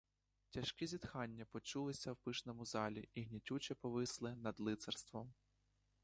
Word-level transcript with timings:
Тяжкі 0.49 0.87
зітхання 0.87 1.45
почулися 1.45 2.11
в 2.11 2.15
пишному 2.17 2.65
залі 2.65 3.09
й 3.15 3.23
гнітюче 3.23 3.75
повисли 3.75 4.35
над 4.35 4.59
лицарством. 4.59 5.33